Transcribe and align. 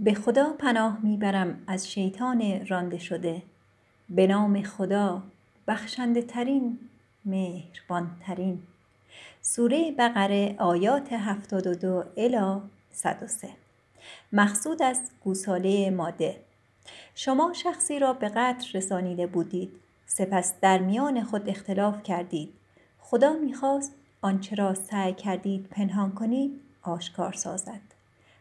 به 0.00 0.14
خدا 0.14 0.52
پناه 0.52 0.98
می‌برم 1.02 1.62
از 1.66 1.90
شیطان 1.90 2.66
رانده 2.66 2.98
شده. 2.98 3.42
به 4.10 4.26
نام 4.26 4.62
خدا 4.62 5.22
بخشنده 5.68 6.22
ترین 6.22 6.78
مهربان 7.24 8.10
ترین 8.20 8.62
سوره 9.40 9.92
بقره 9.98 10.56
آیات 10.58 11.12
72 11.12 12.04
الی 12.16 12.60
103 12.92 13.48
مقصود 14.32 14.82
از 14.82 15.00
گوساله 15.24 15.90
ماده. 15.90 16.40
شما 17.14 17.52
شخصی 17.52 17.98
را 17.98 18.12
به 18.12 18.28
قتل 18.28 18.66
رسانیده 18.74 19.26
بودید. 19.26 19.72
سپس 20.06 20.54
در 20.60 20.78
میان 20.78 21.24
خود 21.24 21.48
اختلاف 21.48 22.02
کردید. 22.02 22.52
خدا 22.98 23.32
می‌خواست 23.32 23.92
آنچه 24.20 24.56
را 24.56 24.74
سعی 24.74 25.12
کردید 25.12 25.66
پنهان 25.70 26.12
کنید 26.12 26.60
آشکار 26.82 27.32
سازد. 27.32 27.80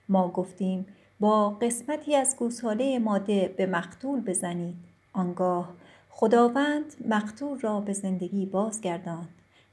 ما 0.09 0.27
گفتیم 0.27 0.85
با 1.19 1.49
قسمتی 1.49 2.15
از 2.15 2.35
گوساله 2.35 2.99
ماده 2.99 3.53
به 3.57 3.65
مقتول 3.65 4.21
بزنید. 4.21 4.75
آنگاه 5.13 5.73
خداوند 6.09 6.95
مقتول 7.07 7.59
را 7.59 7.81
به 7.81 7.93
زندگی 7.93 8.45
بازگرداند 8.45 9.29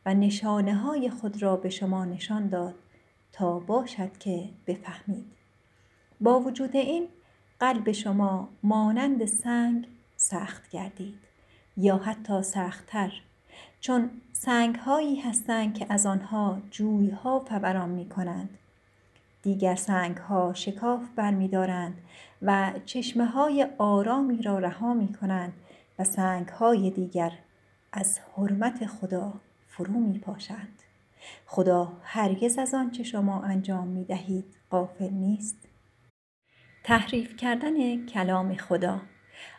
و 0.07 0.15
نشانه 0.15 0.75
های 0.75 1.11
خود 1.11 1.43
را 1.43 1.57
به 1.57 1.71
شما 1.71 2.05
نشان 2.05 2.49
داد 2.49 2.75
تا 3.33 3.59
باشد 3.59 4.19
که 4.19 4.49
بفهمید. 4.67 5.27
با 6.21 6.41
وجود 6.41 6.77
این 6.77 7.09
قلب 7.61 7.93
شما 7.93 8.49
مانند 8.63 9.25
سنگ 9.25 9.87
سخت 10.17 10.71
گردید 10.71 11.19
یا 11.77 11.97
حتی 11.97 12.43
سختتر 12.43 13.13
چون 13.81 14.11
سنگ 14.33 14.75
هایی 14.75 15.21
هستند 15.21 15.75
که 15.75 15.87
از 15.89 16.07
آنها 16.07 16.59
جوی 16.71 17.11
ها 17.11 17.41
فوران 17.41 17.89
می 17.89 18.09
کنند 18.09 18.59
دیگر 19.45 19.75
سنگ 19.75 20.17
ها 20.17 20.53
شکاف 20.55 21.03
برمیدارند 21.17 21.99
و 22.43 22.73
چشمه 22.85 23.25
های 23.27 23.67
آرامی 23.79 24.43
را 24.43 24.59
رها 24.59 24.95
می 24.95 25.13
کنند 25.13 25.53
و 25.99 26.05
سنگ 26.05 26.49
های 26.49 26.91
دیگر 26.91 27.33
از 27.93 28.21
حرمت 28.37 28.87
خدا 28.87 29.33
فرو 29.67 30.01
می 30.01 30.19
پاشند. 30.19 30.83
خدا 31.47 31.93
هرگز 32.03 32.59
از 32.59 32.75
آنچه 32.75 33.03
شما 33.03 33.43
انجام 33.43 33.89
می 33.89 34.05
دهید 34.05 34.45
غافل 34.71 35.11
نیست. 35.11 35.69
تحریف 36.85 37.37
کردن 37.37 38.07
کلام 38.07 38.55
خدا 38.55 39.01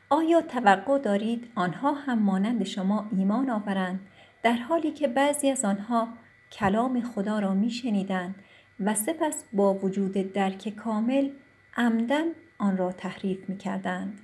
آیا 0.10 0.42
توقع 0.42 1.00
دارید 1.00 1.52
آنها 1.56 1.94
هم 1.94 2.20
مانند 2.20 2.64
شما 2.64 3.10
ایمان 3.18 3.50
آورند 3.50 4.00
در 4.44 4.54
حالی 4.54 4.92
که 4.92 5.08
بعضی 5.08 5.50
از 5.50 5.66
آنها 5.66 6.08
کلام 6.52 7.02
خدا 7.02 7.40
را 7.40 7.54
می 7.54 7.70
شنیدند 7.70 8.36
و 8.80 8.96
سپس 8.96 9.44
با 9.54 9.74
وجود 9.74 10.14
درک 10.14 10.70
کامل 10.70 11.30
عمدن 11.78 12.26
آن 12.58 12.78
را 12.78 12.92
تحریف 12.92 13.50
می 13.50 13.58
کردند. 13.58 14.20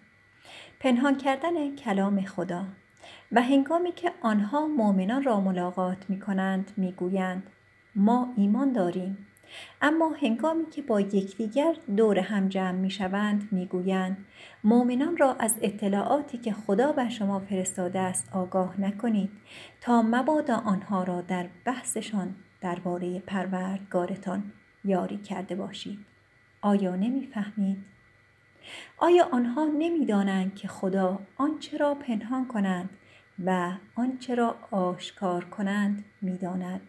پنهان 0.80 1.18
کردن 1.18 1.76
کلام 1.76 2.22
خدا 2.22 2.66
و 3.32 3.42
هنگامی 3.42 3.92
که 3.92 4.12
آنها 4.22 4.68
مؤمنان 4.68 5.24
را 5.24 5.42
ملاقات 5.42 5.98
می 6.10 6.20
کنند 6.20 6.72
می 6.78 6.92
گویند 6.92 7.44
ما 7.96 8.34
ایمان 8.38 8.74
داریم 8.74 9.28
اما 9.82 10.14
هنگامی 10.22 10.66
که 10.66 10.82
با 10.82 11.02
یکدیگر 11.02 11.76
دور 11.98 12.20
هم 12.20 12.50
جمع 12.50 12.72
می 12.72 12.90
شوند 12.90 13.48
می 13.52 13.66
گویند 13.66 14.26
مؤمنان 14.64 15.18
را 15.18 15.34
از 15.34 15.56
اطلاعاتی 15.62 16.38
که 16.38 16.54
خدا 16.54 16.92
بر 16.92 17.10
شما 17.10 17.40
فرستاده 17.40 18.00
است 18.00 18.30
آگاه 18.34 18.82
نکنید 18.82 19.30
تا 19.82 20.02
مبادا 20.02 20.58
آنها 20.58 21.04
را 21.04 21.22
در 21.22 21.48
بحثشان 21.66 22.36
درباره 22.62 23.20
پروردگارتان 23.20 24.52
یاری 24.84 25.18
کرده 25.18 25.56
باشید 25.56 26.00
آیا 26.62 26.96
نمی‌فهمید؟ 26.96 27.78
آیا 28.98 29.28
آنها 29.32 29.66
نمی‌دانند 29.66 30.56
که 30.56 30.68
خدا 30.68 31.20
آنچه 31.38 31.78
را 31.78 31.96
پنهان 31.96 32.48
کنند 32.48 32.90
و 33.46 33.72
آنچه 33.96 34.36
را 34.36 34.56
آشکار 34.72 35.46
کنند 35.46 36.06
می‌داند؟ 36.22 36.82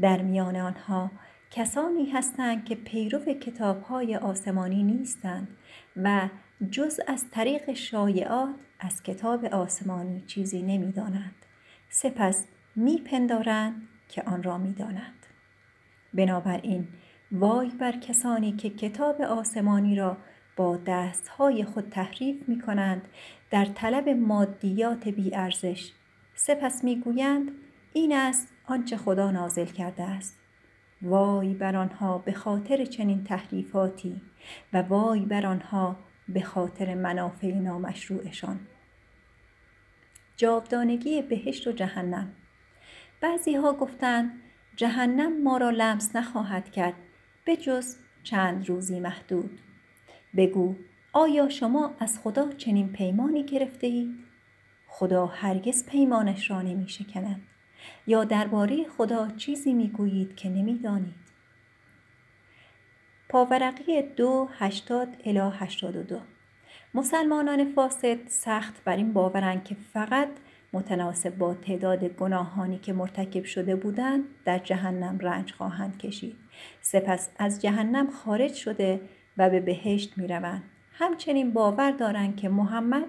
در 0.00 0.22
میان 0.22 0.56
آنها 0.56 1.10
کسانی 1.50 2.10
هستند 2.10 2.64
که 2.64 2.74
پیرو 2.74 3.18
کتابهای 3.18 4.16
آسمانی 4.16 4.82
نیستند 4.82 5.48
و 5.96 6.28
جز 6.70 7.00
از 7.06 7.30
طریق 7.30 7.72
شایعات 7.72 8.54
از 8.80 9.02
کتاب 9.02 9.44
آسمانی 9.44 10.20
چیزی 10.20 10.62
نمی‌دانند. 10.62 11.34
سپس 11.88 12.46
میپندارند 12.76 13.88
که 14.08 14.22
آن 14.22 14.42
را 14.42 14.58
می‌دانند 14.58 15.26
بنابراین 16.14 16.88
وای 17.32 17.68
بر 17.68 17.92
کسانی 17.92 18.52
که 18.52 18.70
کتاب 18.70 19.22
آسمانی 19.22 19.96
را 19.96 20.16
با 20.56 20.76
دستهای 20.86 21.64
خود 21.64 21.88
تحریف 21.88 22.48
می 22.48 22.60
کنند 22.60 23.08
در 23.50 23.64
طلب 23.64 24.08
مادیات 24.08 25.08
بیارزش 25.08 25.92
سپس 26.34 26.84
می‌گویند 26.84 27.50
این 27.92 28.12
است 28.12 28.48
آنچه 28.66 28.96
خدا 28.96 29.30
نازل 29.30 29.64
کرده 29.64 30.02
است. 30.02 30.38
وای 31.02 31.54
بر 31.54 31.76
آنها 31.76 32.18
به 32.18 32.32
خاطر 32.32 32.84
چنین 32.84 33.24
تحریفاتی 33.24 34.20
و 34.72 34.82
وای 34.82 35.20
بر 35.20 35.46
آنها 35.46 35.96
به 36.28 36.40
خاطر 36.40 36.94
منافع 36.94 37.54
نامشروعشان. 37.54 38.60
جاودانگی 40.36 41.22
بهشت 41.22 41.66
و 41.66 41.72
جهنم. 41.72 42.32
بعضی 43.20 43.54
ها 43.54 43.72
گفتند 43.72 44.40
جهنم 44.76 45.42
ما 45.42 45.56
را 45.56 45.70
لمس 45.70 46.16
نخواهد 46.16 46.70
کرد 46.70 46.94
به 47.44 47.56
جز 47.56 47.96
چند 48.22 48.68
روزی 48.68 49.00
محدود 49.00 49.60
بگو 50.36 50.74
آیا 51.12 51.48
شما 51.48 51.94
از 51.98 52.18
خدا 52.18 52.52
چنین 52.52 52.92
پیمانی 52.92 53.44
گرفته 53.44 53.86
اید؟ 53.86 54.14
خدا 54.86 55.26
هرگز 55.26 55.86
پیمانش 55.86 56.50
را 56.50 56.62
نمی 56.62 56.88
شکند 56.88 57.42
یا 58.06 58.24
درباره 58.24 58.84
خدا 58.84 59.28
چیزی 59.30 59.74
می 59.74 59.88
گویید 59.88 60.36
که 60.36 60.48
نمی 60.48 60.78
دانید. 60.78 61.28
پاورقی 63.28 64.02
دو 64.02 64.48
هشتاد 64.58 65.08
الا 65.24 65.50
هشتاد 65.50 65.96
و 65.96 66.02
دو 66.02 66.20
مسلمانان 66.94 67.72
فاسد 67.72 68.28
سخت 68.28 68.84
بر 68.84 68.96
این 68.96 69.12
باورند 69.12 69.64
که 69.64 69.76
فقط 69.92 70.28
متناسب 70.72 71.38
با 71.38 71.54
تعداد 71.54 72.04
گناهانی 72.04 72.78
که 72.78 72.92
مرتکب 72.92 73.44
شده 73.44 73.76
بودند 73.76 74.24
در 74.44 74.58
جهنم 74.58 75.18
رنج 75.18 75.52
خواهند 75.52 75.98
کشید. 75.98 76.36
سپس 76.80 77.28
از 77.38 77.62
جهنم 77.62 78.10
خارج 78.10 78.54
شده 78.54 79.00
و 79.38 79.50
به 79.50 79.60
بهشت 79.60 80.18
می 80.18 80.26
روند. 80.26 80.62
همچنین 80.92 81.52
باور 81.52 81.90
دارند 81.90 82.36
که 82.36 82.48
محمد 82.48 83.06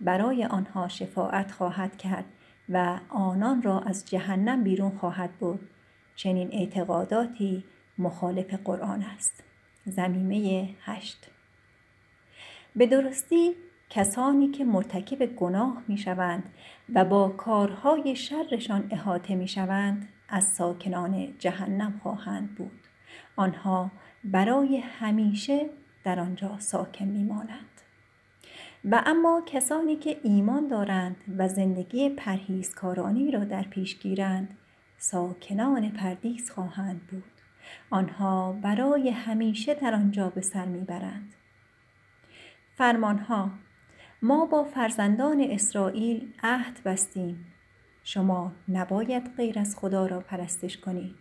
برای 0.00 0.44
آنها 0.44 0.88
شفاعت 0.88 1.52
خواهد 1.52 1.96
کرد 1.96 2.24
و 2.68 3.00
آنان 3.08 3.62
را 3.62 3.80
از 3.80 4.04
جهنم 4.06 4.64
بیرون 4.64 4.90
خواهد 4.90 5.30
بود 5.32 5.70
چنین 6.16 6.48
اعتقاداتی 6.52 7.64
مخالف 7.98 8.54
قرآن 8.54 9.02
است. 9.02 9.44
زمیمه 9.86 10.68
هشت. 10.84 11.30
به 12.76 12.86
درستی 12.86 13.54
کسانی 13.90 14.48
که 14.48 14.64
مرتکب 14.64 15.26
گناه 15.26 15.82
می 15.88 15.98
شوند 15.98 16.42
و 16.94 17.04
با 17.04 17.28
کارهای 17.28 18.16
شرشان 18.16 18.88
احاطه 18.90 19.34
می 19.34 19.48
شوند 19.48 20.08
از 20.28 20.44
ساکنان 20.44 21.38
جهنم 21.38 22.00
خواهند 22.02 22.54
بود. 22.54 22.80
آنها 23.36 23.90
برای 24.24 24.76
همیشه 24.76 25.70
در 26.04 26.20
آنجا 26.20 26.58
ساکن 26.58 27.04
می 27.04 27.24
مانند. 27.24 27.80
و 28.84 29.02
اما 29.06 29.42
کسانی 29.46 29.96
که 29.96 30.20
ایمان 30.22 30.68
دارند 30.68 31.16
و 31.38 31.48
زندگی 31.48 32.08
پرهیزکارانی 32.08 33.30
را 33.30 33.44
در 33.44 33.62
پیش 33.62 33.98
گیرند 33.98 34.58
ساکنان 34.98 35.88
پردیس 35.88 36.50
خواهند 36.50 37.00
بود. 37.06 37.24
آنها 37.90 38.52
برای 38.52 39.10
همیشه 39.10 39.74
در 39.74 39.94
آنجا 39.94 40.30
به 40.30 40.40
سر 40.40 40.64
می‌برند. 40.64 41.34
فرمانها 42.76 43.50
ما 44.22 44.46
با 44.46 44.64
فرزندان 44.64 45.40
اسرائیل 45.40 46.32
عهد 46.42 46.80
بستیم. 46.84 47.46
شما 48.04 48.52
نباید 48.68 49.30
غیر 49.36 49.58
از 49.58 49.76
خدا 49.76 50.06
را 50.06 50.20
پرستش 50.20 50.78
کنید. 50.78 51.14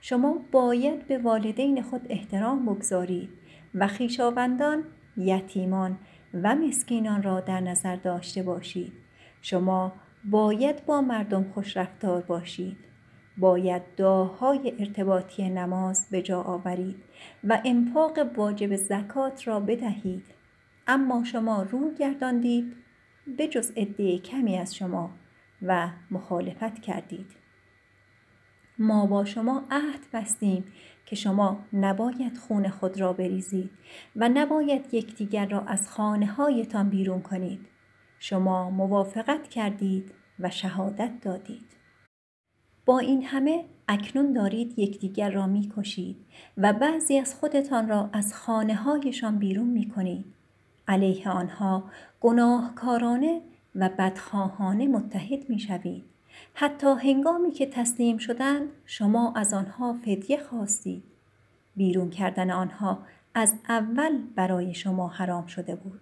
شما 0.00 0.38
باید 0.52 1.06
به 1.06 1.18
والدین 1.18 1.82
خود 1.82 2.06
احترام 2.08 2.66
بگذارید 2.66 3.28
و 3.74 3.88
خویشاوندان 3.88 4.84
یتیمان 5.16 5.98
و 6.34 6.54
مسکینان 6.54 7.22
را 7.22 7.40
در 7.40 7.60
نظر 7.60 7.96
داشته 7.96 8.42
باشید. 8.42 8.92
شما 9.42 9.92
باید 10.24 10.86
با 10.86 11.00
مردم 11.00 11.44
خوش 11.54 11.76
رفتار 11.76 12.22
باشید. 12.22 12.76
باید 13.38 13.82
دعاهای 13.96 14.74
ارتباطی 14.78 15.50
نماز 15.50 16.06
به 16.10 16.22
جا 16.22 16.42
آورید 16.42 16.96
و 17.44 17.60
انفاق 17.64 18.18
واجب 18.36 18.76
زکات 18.76 19.48
را 19.48 19.60
بدهید. 19.60 20.33
اما 20.86 21.24
شما 21.24 21.62
رو 21.62 21.94
گرداندید 21.94 22.76
به 23.36 23.48
جز 23.48 23.72
عده 23.76 24.18
کمی 24.18 24.58
از 24.58 24.74
شما 24.74 25.10
و 25.62 25.88
مخالفت 26.10 26.82
کردید 26.82 27.26
ما 28.78 29.06
با 29.06 29.24
شما 29.24 29.64
عهد 29.70 30.00
بستیم 30.12 30.64
که 31.06 31.16
شما 31.16 31.64
نباید 31.72 32.36
خون 32.38 32.68
خود 32.68 33.00
را 33.00 33.12
بریزید 33.12 33.70
و 34.16 34.28
نباید 34.28 34.94
یکدیگر 34.94 35.46
را 35.46 35.60
از 35.60 35.88
خانه 35.90 36.26
هایتان 36.26 36.88
بیرون 36.88 37.22
کنید. 37.22 37.66
شما 38.18 38.70
موافقت 38.70 39.48
کردید 39.48 40.14
و 40.38 40.50
شهادت 40.50 41.12
دادید. 41.22 41.66
با 42.86 42.98
این 42.98 43.22
همه 43.24 43.64
اکنون 43.88 44.32
دارید 44.32 44.78
یکدیگر 44.78 45.30
را 45.30 45.46
می‌کشید 45.46 46.16
و 46.56 46.72
بعضی 46.72 47.18
از 47.18 47.34
خودتان 47.34 47.88
را 47.88 48.10
از 48.12 48.34
خانه 48.34 48.74
هایشان 48.74 49.38
بیرون 49.38 49.68
می 49.68 49.88
کنید. 49.88 50.33
علیه 50.88 51.28
آنها 51.30 51.84
گناهکارانه 52.20 53.40
و 53.74 53.88
بدخواهانه 53.98 54.88
متحد 54.88 55.50
می 55.50 55.58
شوید. 55.58 56.04
حتی 56.54 56.86
هنگامی 56.86 57.50
که 57.50 57.66
تسلیم 57.66 58.18
شدند 58.18 58.68
شما 58.86 59.32
از 59.36 59.54
آنها 59.54 59.92
فدیه 59.92 60.42
خواستید. 60.42 61.02
بیرون 61.76 62.10
کردن 62.10 62.50
آنها 62.50 62.98
از 63.34 63.54
اول 63.68 64.18
برای 64.34 64.74
شما 64.74 65.08
حرام 65.08 65.46
شده 65.46 65.74
بود. 65.74 66.00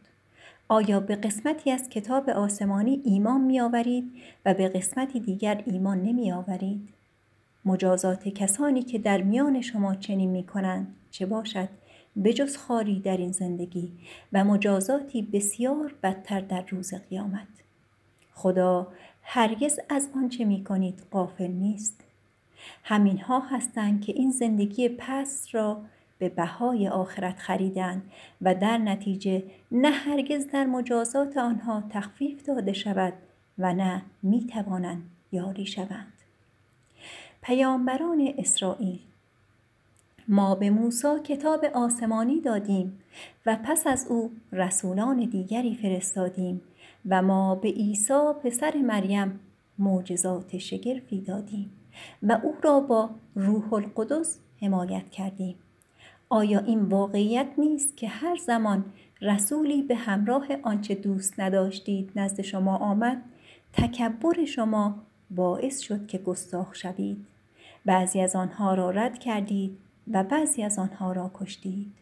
آیا 0.69 1.01
به 1.01 1.17
قسمتی 1.17 1.71
از 1.71 1.89
کتاب 1.89 2.31
آسمانی 2.31 3.01
ایمان 3.05 3.41
می 3.41 3.61
آورید 3.61 4.13
و 4.45 4.55
به 4.55 4.69
قسمتی 4.69 5.21
دیگر 5.21 5.63
ایمان 5.67 6.03
نمی 6.03 6.33
آورید؟ 6.33 6.89
مجازات 7.65 8.29
کسانی 8.29 8.83
که 8.83 8.99
در 8.99 9.23
میان 9.23 9.61
شما 9.61 9.95
چنین 9.95 10.31
می 10.31 10.45
کنند 10.45 10.95
چه 11.11 11.27
باشد 11.27 11.69
بجز 12.25 12.57
خاری 12.57 13.01
در 13.01 13.17
این 13.17 13.33
زندگی 13.33 13.93
و 14.33 14.45
مجازاتی 14.45 15.23
بسیار 15.23 15.95
بدتر 16.03 16.41
در 16.41 16.65
روز 16.69 16.95
قیامت. 16.95 17.49
خدا 18.35 18.89
هرگز 19.23 19.81
از 19.89 20.09
آنچه 20.17 20.45
می 20.45 20.65
کنید 20.65 21.03
غافل 21.13 21.51
نیست. 21.51 22.01
همینها 22.85 23.41
هستند 23.41 24.05
که 24.05 24.13
این 24.13 24.31
زندگی 24.31 24.89
پس 24.89 25.47
را 25.53 25.83
به 26.19 26.29
بهای 26.29 26.89
آخرت 26.89 27.39
خریدند 27.39 28.11
و 28.43 28.55
در 28.55 28.79
نتیجه 28.79 29.43
نه 29.73 29.91
هرگز 29.91 30.47
در 30.47 30.67
مجازات 30.67 31.37
آنها 31.37 31.85
تخفیف 31.91 32.47
داده 32.47 32.73
شود 32.73 33.13
و 33.59 33.75
نه 33.75 34.03
می 34.23 34.47
توانند 34.47 35.11
یاری 35.33 35.67
شوند. 35.67 36.13
پیامبران 37.43 38.35
اسرائیل 38.39 38.99
ما 40.29 40.55
به 40.55 40.71
موسی 40.71 41.21
کتاب 41.25 41.65
آسمانی 41.65 42.41
دادیم 42.41 42.99
و 43.47 43.59
پس 43.65 43.87
از 43.87 44.07
او 44.09 44.31
رسولان 44.53 45.17
دیگری 45.17 45.75
فرستادیم 45.75 46.61
و 47.09 47.23
ما 47.23 47.55
به 47.55 47.69
عیسی 47.69 48.33
پسر 48.45 48.77
مریم 48.77 49.41
معجزات 49.79 50.59
شگرفی 50.59 51.21
دادیم 51.21 51.71
و 52.23 52.41
او 52.43 52.55
را 52.63 52.81
با 52.81 53.11
روح 53.35 53.75
القدس 53.75 54.39
حمایت 54.61 55.11
کردیم. 55.11 55.55
آیا 56.29 56.59
این 56.59 56.81
واقعیت 56.81 57.49
نیست 57.59 57.97
که 57.97 58.09
هر 58.09 58.37
زمان 58.37 58.85
رسولی 59.21 59.83
به 59.83 59.95
همراه 59.95 60.47
آنچه 60.63 60.95
دوست 60.95 61.41
نداشتید 61.41 62.11
نزد 62.17 62.41
شما 62.41 62.77
آمد 62.77 63.23
تکبر 63.73 64.45
شما 64.45 64.95
باعث 65.31 65.81
شد 65.81 66.07
که 66.07 66.19
گستاخ 66.19 66.75
شوید؟ 66.75 67.27
بعضی 67.85 68.21
از 68.21 68.37
آنها 68.37 68.75
را 68.75 68.91
رد 68.91 69.19
کردید 69.19 69.79
و 70.11 70.25
بعضی 70.25 70.63
از 70.63 70.79
آنها 70.79 71.13
را 71.13 71.31
کشتید 71.35 71.93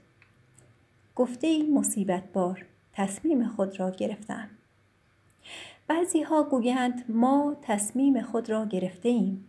گفته 1.16 1.46
این 1.46 1.74
مصیبت 1.74 2.32
بار 2.32 2.66
تصمیم 2.92 3.48
خود 3.48 3.80
را 3.80 3.90
گرفتن 3.90 4.50
بعضی 5.88 6.22
ها 6.22 6.42
گویند 6.42 7.04
ما 7.08 7.56
تصمیم 7.62 8.22
خود 8.22 8.50
را 8.50 8.64
گرفته 8.64 9.08
ایم 9.08 9.44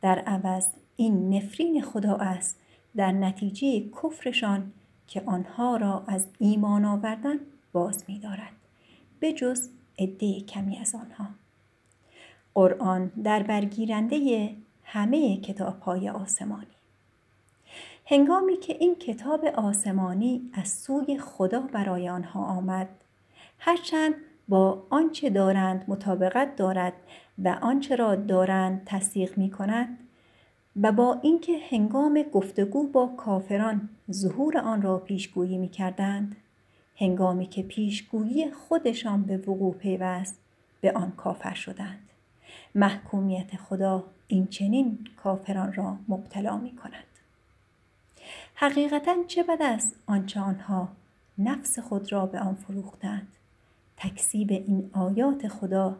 در 0.00 0.18
عوض 0.18 0.66
این 0.96 1.34
نفرین 1.34 1.82
خدا 1.82 2.16
است 2.16 2.58
در 2.96 3.12
نتیجه 3.12 3.80
کفرشان 3.80 4.72
که 5.06 5.22
آنها 5.26 5.76
را 5.76 6.04
از 6.06 6.26
ایمان 6.38 6.84
آوردن 6.84 7.36
باز 7.72 8.04
می 8.08 8.18
دارد. 8.18 8.52
به 9.20 9.32
جز 9.32 9.68
عده 9.98 10.40
کمی 10.40 10.78
از 10.78 10.94
آنها. 10.94 11.26
قرآن 12.54 13.06
در 13.24 13.42
برگیرنده 13.42 14.50
همه 14.84 15.36
کتاب 15.36 15.80
های 15.80 16.08
آسمانی. 16.08 16.66
هنگامی 18.12 18.56
که 18.56 18.76
این 18.80 18.94
کتاب 18.94 19.44
آسمانی 19.44 20.50
از 20.52 20.68
سوی 20.68 21.18
خدا 21.18 21.60
برای 21.60 22.08
آنها 22.08 22.44
آمد 22.44 22.88
هرچند 23.58 24.14
با 24.48 24.86
آنچه 24.90 25.30
دارند 25.30 25.84
مطابقت 25.88 26.56
دارد 26.56 26.92
و 27.44 27.58
آنچه 27.62 27.96
را 27.96 28.14
دارند 28.14 28.82
تصدیق 28.86 29.38
می 29.38 29.50
کند 29.50 29.98
و 30.82 30.92
با 30.92 31.18
اینکه 31.22 31.58
هنگام 31.70 32.22
گفتگو 32.22 32.86
با 32.86 33.06
کافران 33.06 33.88
ظهور 34.10 34.58
آن 34.58 34.82
را 34.82 34.98
پیشگویی 34.98 35.58
می 35.58 35.68
کردند 35.68 36.36
هنگامی 36.96 37.46
که 37.46 37.62
پیشگویی 37.62 38.50
خودشان 38.50 39.22
به 39.22 39.36
وقوع 39.36 39.74
پیوست 39.74 40.40
به 40.80 40.92
آن 40.92 41.12
کافر 41.16 41.54
شدند. 41.54 42.08
محکومیت 42.74 43.56
خدا 43.56 44.04
این 44.28 44.46
چنین 44.46 44.98
کافران 45.16 45.72
را 45.72 45.96
مبتلا 46.08 46.56
می 46.56 46.76
کند 46.76 47.11
حقیقتا 48.62 49.16
چه 49.26 49.42
بد 49.42 49.62
است 49.62 49.96
آنچه 50.06 50.40
آنها 50.40 50.88
نفس 51.38 51.78
خود 51.78 52.12
را 52.12 52.26
به 52.26 52.40
آن 52.40 52.54
فروختند. 52.54 53.28
تکسیب 53.96 54.50
این 54.50 54.90
آیات 54.92 55.48
خدا 55.48 55.96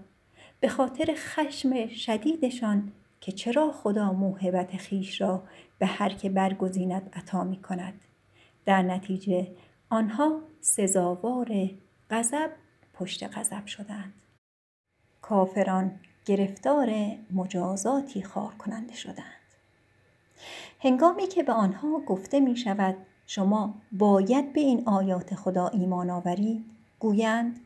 به 0.60 0.68
خاطر 0.68 1.14
خشم 1.16 1.88
شدیدشان 1.88 2.92
که 3.20 3.32
چرا 3.32 3.72
خدا 3.72 4.12
موهبت 4.12 4.76
خیش 4.76 5.20
را 5.20 5.42
به 5.78 5.86
هر 5.86 6.08
که 6.08 6.30
برگزیند 6.30 7.10
عطا 7.12 7.44
می 7.44 7.62
کند 7.62 8.00
در 8.64 8.82
نتیجه 8.82 9.48
آنها 9.90 10.40
سزاوار 10.60 11.70
غضب 12.10 12.50
پشت 12.94 13.38
غضب 13.38 13.66
شدند. 13.66 14.12
کافران 15.22 16.00
گرفتار 16.24 16.90
مجازاتی 17.30 18.22
خار 18.22 18.54
کننده 18.54 18.94
شدند. 18.94 19.41
هنگامی 20.80 21.26
که 21.26 21.42
به 21.42 21.52
آنها 21.52 22.00
گفته 22.06 22.40
می 22.40 22.56
شود 22.56 22.96
شما 23.26 23.74
باید 23.92 24.52
به 24.52 24.60
این 24.60 24.82
آیات 24.88 25.34
خدا 25.34 25.68
ایمان 25.68 26.10
آورید 26.10 26.64
گویند 26.98 27.60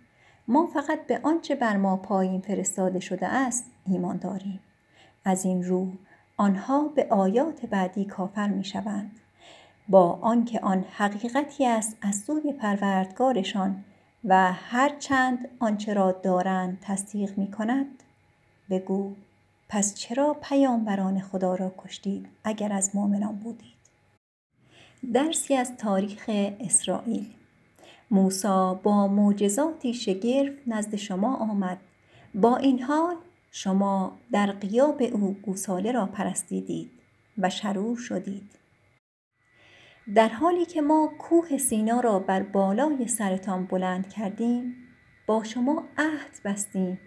ما 0.48 0.66
فقط 0.66 1.06
به 1.06 1.20
آنچه 1.22 1.54
بر 1.54 1.76
ما 1.76 1.96
پایین 1.96 2.40
فرستاده 2.40 3.00
شده 3.00 3.26
است 3.26 3.64
ایمان 3.86 4.16
داریم. 4.16 4.60
از 5.24 5.44
این 5.44 5.64
رو 5.64 5.88
آنها 6.36 6.88
به 6.88 7.06
آیات 7.10 7.66
بعدی 7.66 8.04
کافر 8.04 8.48
می 8.48 8.64
شوند 8.64 9.10
با 9.88 10.18
آنکه 10.22 10.60
آن 10.60 10.84
حقیقتی 10.90 11.66
است 11.66 11.96
از 12.02 12.16
سوی 12.16 12.52
پروردگارشان 12.52 13.84
و 14.24 14.52
هر 14.52 14.96
چند 14.98 15.48
آنچه 15.58 15.94
را 15.94 16.12
دارند 16.12 16.78
تصدیق 16.80 17.38
می 17.38 17.50
کند 17.50 18.02
بگو 18.70 19.14
پس 19.68 19.94
چرا 19.94 20.36
پیامبران 20.42 21.20
خدا 21.20 21.54
را 21.54 21.74
کشتید 21.78 22.28
اگر 22.44 22.72
از 22.72 22.96
مؤمنان 22.96 23.36
بودید؟ 23.36 23.76
درسی 25.12 25.54
از 25.54 25.76
تاریخ 25.76 26.24
اسرائیل. 26.60 27.26
موسی 28.10 28.74
با 28.82 29.08
معجزاتی 29.08 29.94
شگرف 29.94 30.54
نزد 30.66 30.96
شما 30.96 31.36
آمد. 31.36 31.78
با 32.34 32.56
این 32.56 32.82
حال 32.82 33.16
شما 33.50 34.18
در 34.32 34.52
قیاب 34.52 35.02
او 35.02 35.36
گوساله 35.42 35.92
را 35.92 36.06
پرستیدید 36.06 36.90
و 37.38 37.50
شرور 37.50 37.96
شدید. 37.96 38.50
در 40.14 40.28
حالی 40.28 40.64
که 40.64 40.82
ما 40.82 41.10
کوه 41.18 41.58
سینا 41.58 42.00
را 42.00 42.18
بر 42.18 42.42
بالای 42.42 43.08
سرتان 43.08 43.66
بلند 43.66 44.08
کردیم 44.08 44.74
با 45.26 45.44
شما 45.44 45.84
عهد 45.98 46.40
بستیم 46.44 46.98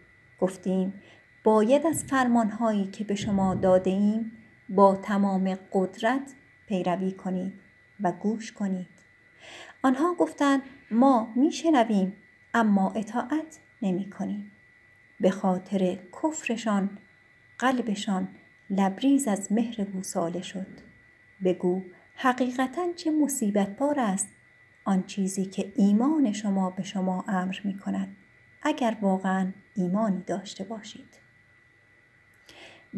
گفتیم 0.41 0.93
باید 1.43 1.85
از 1.85 2.03
فرمانهایی 2.03 2.85
که 2.85 3.03
به 3.03 3.15
شما 3.15 3.55
داده 3.55 3.89
ایم 3.89 4.31
با 4.69 4.95
تمام 4.95 5.57
قدرت 5.73 6.33
پیروی 6.67 7.11
کنید 7.11 7.53
و 7.99 8.11
گوش 8.11 8.51
کنید. 8.51 8.87
آنها 9.83 10.13
گفتند 10.13 10.61
ما 10.91 11.27
میشنویم 11.35 12.13
اما 12.53 12.91
اطاعت 12.91 13.59
نمی 13.81 14.09
کنیم 14.09 14.51
به 15.19 15.31
خاطر 15.31 15.97
کفرشان 16.23 16.89
قلبشان 17.59 18.27
لبریز 18.69 19.27
از 19.27 19.51
مهر 19.51 19.83
گوساله 19.83 20.41
شد. 20.41 20.67
بگو 21.43 21.81
حقیقتا 22.15 22.93
چه 22.95 23.11
مصیبت 23.11 23.77
بار 23.77 23.99
است 23.99 24.27
آن 24.85 25.03
چیزی 25.03 25.45
که 25.45 25.73
ایمان 25.75 26.31
شما 26.31 26.69
به 26.69 26.83
شما 26.83 27.25
امر 27.27 27.55
می 27.63 27.77
کند 27.77 28.15
اگر 28.63 28.97
واقعا 29.01 29.51
ایمانی 29.75 30.23
داشته 30.27 30.63
باشید. 30.63 31.28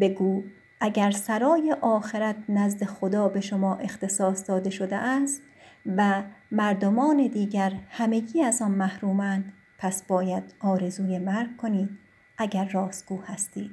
بگو 0.00 0.42
اگر 0.80 1.10
سرای 1.10 1.76
آخرت 1.80 2.36
نزد 2.48 2.84
خدا 2.84 3.28
به 3.28 3.40
شما 3.40 3.76
اختصاص 3.76 4.48
داده 4.48 4.70
شده 4.70 4.96
است 4.96 5.42
و 5.86 6.22
مردمان 6.50 7.26
دیگر 7.26 7.72
همگی 7.90 8.42
از 8.42 8.62
آن 8.62 8.70
محرومند 8.70 9.52
پس 9.78 10.02
باید 10.02 10.54
آرزوی 10.60 11.18
مرگ 11.18 11.56
کنید 11.56 11.98
اگر 12.38 12.68
راستگو 12.68 13.22
هستید. 13.22 13.70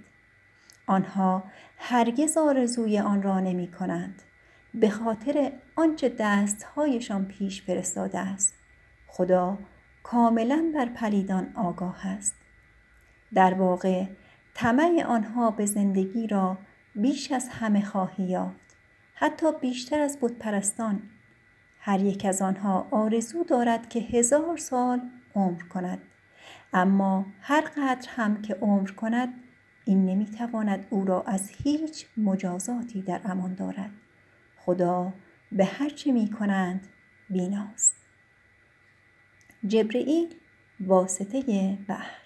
آنها 0.88 1.43
هرگز 1.77 2.38
آرزوی 2.38 2.99
آن 2.99 3.21
را 3.21 3.39
نمی 3.39 3.67
کنند. 3.67 4.21
به 4.73 4.89
خاطر 4.89 5.51
آنچه 5.75 6.15
دستهایشان 6.19 7.25
پیش 7.25 7.61
فرستاده 7.61 8.19
است. 8.19 8.55
خدا 9.07 9.57
کاملا 10.03 10.71
بر 10.75 10.85
پلیدان 10.85 11.51
آگاه 11.55 12.07
است. 12.07 12.35
در 13.33 13.53
واقع 13.53 14.05
طمع 14.53 15.03
آنها 15.08 15.51
به 15.51 15.65
زندگی 15.65 16.27
را 16.27 16.58
بیش 16.96 17.32
از 17.32 17.50
همه 17.50 17.86
خواهی 17.86 18.24
یافت 18.24 18.77
حتی 19.13 19.48
بیشتر 19.62 20.00
از 20.00 20.18
بتپرستان. 20.22 21.01
هر 21.79 22.00
یک 22.00 22.25
از 22.25 22.41
آنها 22.41 22.88
آرزو 22.91 23.44
دارد 23.44 23.89
که 23.89 24.00
هزار 24.00 24.58
سال 24.58 25.01
عمر 25.36 25.62
کند. 25.62 26.00
اما 26.74 27.25
هر 27.41 27.62
قدر 27.62 28.10
هم 28.10 28.41
که 28.41 28.53
عمر 28.53 28.91
کند 28.91 29.34
این 29.86 30.06
نمی‌تواند 30.06 30.88
او 30.89 31.06
را 31.06 31.22
از 31.22 31.50
هیچ 31.63 32.06
مجازاتی 32.18 33.01
در 33.01 33.22
امان 33.25 33.56
دارد. 33.56 33.91
خدا 34.58 35.13
به 35.51 35.65
هر 35.65 35.89
چه 35.89 36.12
می 36.12 36.29
کنند 36.29 36.88
بیناست. 37.29 37.96
جبرئیل 39.68 40.36
واسطه 40.79 41.77
وحی 41.89 42.20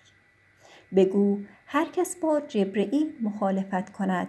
بگو 0.96 1.39
هر 1.74 1.86
کس 1.86 2.15
با 2.15 2.39
جبرئیل 2.39 3.13
مخالفت 3.22 3.92
کند. 3.92 4.27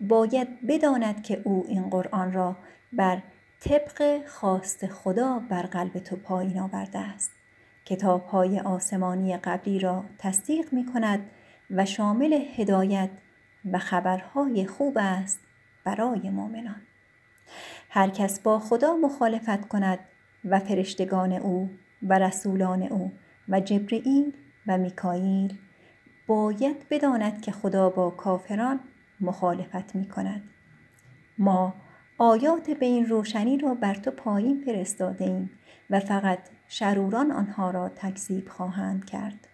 باید 0.00 0.66
بداند 0.66 1.22
که 1.22 1.42
او 1.44 1.64
این 1.68 1.90
قرآن 1.90 2.32
را 2.32 2.56
بر 2.92 3.22
طبق 3.60 4.26
خواست 4.28 4.86
خدا 4.86 5.38
بر 5.38 5.62
قلب 5.62 5.98
تو 5.98 6.16
پایین 6.16 6.58
آورده 6.60 6.98
است. 6.98 7.32
کتاب 7.84 8.24
های 8.24 8.60
آسمانی 8.60 9.36
قبلی 9.36 9.78
را 9.78 10.04
تصدیق 10.18 10.72
می 10.72 10.86
کند 10.86 11.30
و 11.70 11.86
شامل 11.86 12.32
هدایت 12.56 13.10
و 13.72 13.78
خبرهای 13.78 14.66
خوب 14.66 14.98
است 15.00 15.40
برای 15.84 16.30
مؤمنان. 16.30 16.82
هر 17.90 18.08
کس 18.08 18.40
با 18.40 18.58
خدا 18.58 18.96
مخالفت 18.96 19.68
کند 19.68 19.98
و 20.44 20.58
فرشتگان 20.58 21.32
او 21.32 21.70
و 22.02 22.18
رسولان 22.18 22.82
او 22.82 23.12
و 23.48 23.60
جبرئیل 23.60 24.32
و 24.66 24.78
میکائیل 24.78 25.58
باید 26.26 26.86
بداند 26.90 27.42
که 27.42 27.52
خدا 27.52 27.90
با 27.90 28.10
کافران 28.10 28.80
مخالفت 29.20 29.94
می 29.94 30.08
کند. 30.08 30.42
ما 31.38 31.74
آیات 32.18 32.70
به 32.70 32.86
این 32.86 33.06
روشنی 33.06 33.58
را 33.58 33.74
بر 33.74 33.94
تو 33.94 34.10
پایین 34.10 34.62
فرستاده 34.66 35.24
ایم 35.24 35.50
و 35.90 36.00
فقط 36.00 36.38
شروران 36.68 37.30
آنها 37.30 37.70
را 37.70 37.88
تکذیب 37.88 38.48
خواهند 38.48 39.04
کرد. 39.04 39.48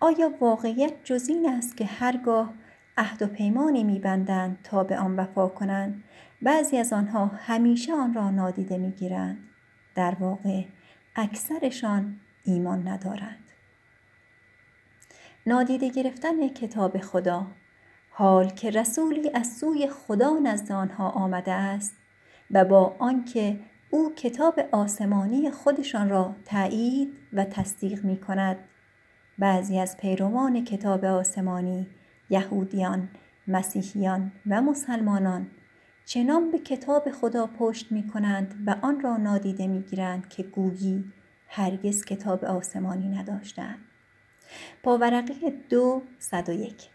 آیا 0.00 0.30
واقعیت 0.40 0.92
جز 1.04 1.28
این 1.28 1.48
است 1.48 1.76
که 1.76 1.84
هرگاه 1.84 2.54
عهد 2.96 3.22
و 3.22 3.26
پیمانی 3.26 3.84
میبندند 3.84 4.58
تا 4.64 4.84
به 4.84 4.98
آن 4.98 5.16
وفا 5.16 5.48
کنند 5.48 6.04
بعضی 6.42 6.76
از 6.76 6.92
آنها 6.92 7.26
همیشه 7.26 7.92
آن 7.92 8.14
را 8.14 8.30
نادیده 8.30 8.78
می‌گیرند 8.78 9.38
در 9.94 10.14
واقع 10.20 10.64
اکثرشان 11.16 12.20
ایمان 12.44 12.88
ندارند 12.88 13.49
نادیده 15.50 15.88
گرفتن 15.88 16.48
کتاب 16.48 16.98
خدا 16.98 17.46
حال 18.10 18.48
که 18.48 18.70
رسولی 18.70 19.30
از 19.34 19.56
سوی 19.56 19.88
خدا 19.88 20.38
نزد 20.38 20.72
آنها 20.72 21.10
آمده 21.10 21.52
است 21.52 21.96
و 22.50 22.64
با 22.64 22.96
آنکه 22.98 23.60
او 23.90 24.14
کتاب 24.14 24.60
آسمانی 24.72 25.50
خودشان 25.50 26.08
را 26.08 26.34
تایید 26.44 27.12
و 27.32 27.44
تصدیق 27.44 28.04
می 28.04 28.16
کند 28.20 28.56
بعضی 29.38 29.78
از 29.78 29.96
پیروان 29.96 30.64
کتاب 30.64 31.04
آسمانی 31.04 31.86
یهودیان 32.30 33.08
مسیحیان 33.48 34.32
و 34.46 34.60
مسلمانان 34.60 35.46
چنان 36.04 36.50
به 36.50 36.58
کتاب 36.58 37.10
خدا 37.10 37.46
پشت 37.46 37.92
می 37.92 38.08
کنند 38.08 38.54
و 38.66 38.76
آن 38.82 39.00
را 39.00 39.16
نادیده 39.16 39.66
می 39.66 39.82
گیرند 39.82 40.28
که 40.28 40.42
گویی 40.42 41.04
هرگز 41.48 42.04
کتاب 42.04 42.44
آسمانی 42.44 43.08
نداشتند. 43.08 43.89
پاورقی 44.82 45.50
دو 45.68 46.02
صد 46.18 46.48
و 46.48 46.52
یک 46.52 46.88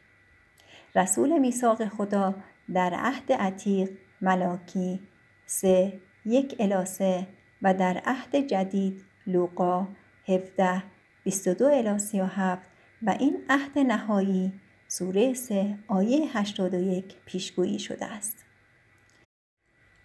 رسول 0.96 1.40
میثاق 1.40 1.88
خدا 1.88 2.36
در 2.74 2.94
عهد 2.94 3.32
عتیق 3.32 3.90
ملاکی 4.22 5.00
سه 5.46 6.00
یک 6.26 6.56
الاسه 6.60 7.28
و 7.62 7.74
در 7.74 8.02
عهد 8.06 8.36
جدید 8.36 9.06
لوقا 9.28 9.88
17 10.28 10.84
22 11.24 11.66
الی 11.66 12.00
37 12.00 12.62
و 13.02 13.16
این 13.20 13.46
عهد 13.50 13.80
نهایی 13.80 14.54
سوره 14.88 15.34
3 15.34 15.78
آیه 15.88 16.38
81 16.38 17.16
پیشگویی 17.26 17.80
شده 17.80 18.06
است. 18.06 18.46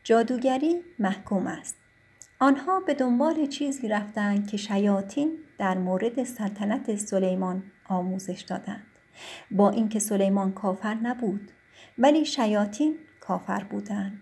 جادوگری 0.04 0.82
محکوم 0.98 1.46
است. 1.46 1.79
آنها 2.42 2.80
به 2.80 2.94
دنبال 2.94 3.46
چیزی 3.46 3.88
رفتند 3.88 4.48
که 4.48 4.56
شیاطین 4.56 5.38
در 5.58 5.78
مورد 5.78 6.24
سلطنت 6.24 6.96
سلیمان 6.96 7.62
آموزش 7.88 8.40
دادند. 8.40 8.86
با 9.50 9.70
اینکه 9.70 9.98
سلیمان 9.98 10.52
کافر 10.52 10.94
نبود 10.94 11.50
ولی 11.98 12.24
شیاطین 12.24 12.94
کافر 13.20 13.64
بودند. 13.64 14.20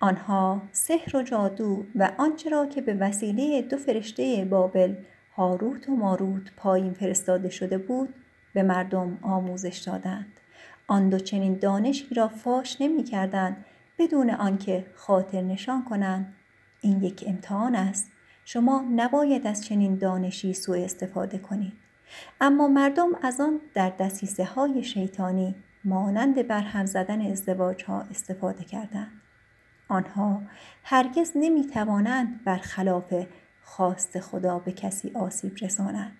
آنها 0.00 0.62
سحر 0.72 1.16
و 1.16 1.22
جادو 1.22 1.84
و 1.94 2.10
آنچه 2.18 2.50
را 2.50 2.66
که 2.66 2.80
به 2.80 2.94
وسیله 2.94 3.62
دو 3.62 3.76
فرشته 3.76 4.44
بابل 4.50 4.94
هاروت 5.36 5.88
و 5.88 5.96
ماروت 5.96 6.52
پایین 6.56 6.92
فرستاده 6.92 7.48
شده 7.48 7.78
بود 7.78 8.14
به 8.54 8.62
مردم 8.62 9.18
آموزش 9.22 9.78
دادند 9.78 10.40
آن 10.88 11.08
دو 11.08 11.18
چنین 11.18 11.54
دانشی 11.54 12.14
را 12.14 12.28
فاش 12.28 12.80
نمی 12.80 13.04
کردند 13.04 13.64
بدون 13.98 14.30
آنکه 14.30 14.86
خاطر 14.94 15.40
نشان 15.40 15.84
کنند 15.84 16.35
این 16.80 17.02
یک 17.02 17.24
امتحان 17.26 17.74
است. 17.74 18.10
شما 18.44 18.84
نباید 18.96 19.46
از 19.46 19.64
چنین 19.64 19.98
دانشی 19.98 20.54
سوء 20.54 20.84
استفاده 20.84 21.38
کنید. 21.38 21.72
اما 22.40 22.68
مردم 22.68 23.08
از 23.22 23.40
آن 23.40 23.60
در 23.74 23.90
دسیسه 23.90 24.44
های 24.44 24.84
شیطانی 24.84 25.54
مانند 25.84 26.46
برهم 26.46 26.86
زدن 26.86 27.30
ازدواج 27.30 27.84
ها 27.84 28.00
استفاده 28.00 28.64
کردند. 28.64 29.12
آنها 29.88 30.42
هرگز 30.84 31.32
نمی 31.34 31.66
توانند 31.66 32.44
برخلاف 32.44 33.14
خواست 33.62 34.20
خدا 34.20 34.58
به 34.58 34.72
کسی 34.72 35.12
آسیب 35.14 35.52
رسانند. 35.60 36.16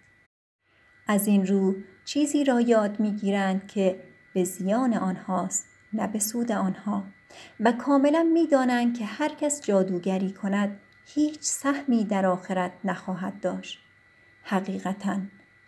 از 1.08 1.26
این 1.26 1.46
رو 1.46 1.74
چیزی 2.04 2.44
را 2.44 2.60
یاد 2.60 3.00
می‌گیرند 3.00 3.66
که 3.66 4.02
به 4.34 4.44
زیان 4.44 4.94
آنهاست 4.94 5.66
نه 5.92 6.06
به 6.06 6.18
سود 6.18 6.52
آنها. 6.52 7.04
و 7.60 7.72
کاملا 7.72 8.22
می‌دانند 8.22 8.98
که 8.98 9.04
هر 9.04 9.28
کس 9.28 9.62
جادوگری 9.62 10.32
کند 10.32 10.80
هیچ 11.06 11.40
سهمی 11.40 12.04
در 12.04 12.26
آخرت 12.26 12.72
نخواهد 12.84 13.40
داشت. 13.40 13.78
حقیقتا 14.42 15.18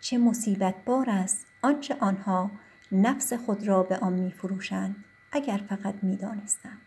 چه 0.01 0.17
مصیبت 0.17 0.75
بار 0.85 1.09
است 1.09 1.47
آنچه 1.61 1.95
آنها 1.99 2.51
نفس 2.91 3.33
خود 3.33 3.67
را 3.67 3.83
به 3.83 3.97
آن 3.97 4.13
میفروشند 4.13 4.95
اگر 5.31 5.57
فقط 5.69 5.95
می‌دانستند. 6.01 6.81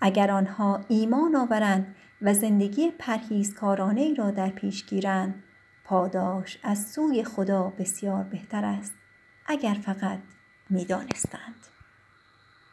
اگر 0.00 0.30
آنها 0.30 0.84
ایمان 0.88 1.36
آورند 1.36 1.96
و 2.22 2.34
زندگی 2.34 2.90
پرهیزکارانه 2.90 4.00
ای 4.00 4.14
را 4.14 4.30
در 4.30 4.48
پیش 4.48 4.86
گیرند 4.86 5.42
پاداش 5.84 6.58
از 6.62 6.90
سوی 6.90 7.24
خدا 7.24 7.72
بسیار 7.78 8.24
بهتر 8.24 8.64
است 8.64 8.94
اگر 9.46 9.74
فقط 9.74 10.18
می‌دانستند. 10.70 11.66